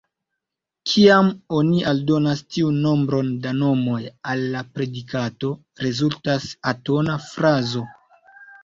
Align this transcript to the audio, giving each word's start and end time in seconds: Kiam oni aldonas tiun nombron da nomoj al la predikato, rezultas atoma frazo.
Kiam 0.93 1.29
oni 1.57 1.83
aldonas 1.91 2.41
tiun 2.55 2.81
nombron 2.87 3.31
da 3.45 3.53
nomoj 3.59 4.01
al 4.33 4.43
la 4.57 4.67
predikato, 4.73 5.55
rezultas 5.87 6.51
atoma 6.75 7.23
frazo. 7.33 7.89